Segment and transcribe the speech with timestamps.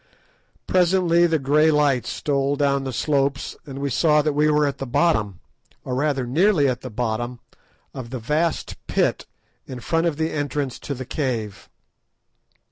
[0.65, 4.79] Presently the grey light stole down the slopes, and we saw that we were at
[4.79, 5.41] the bottom,
[5.83, 7.39] or rather, nearly at the bottom,
[7.93, 9.27] of the vast pit
[9.67, 11.69] in front of the entrance to the cave.